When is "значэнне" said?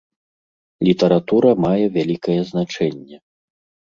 2.51-3.17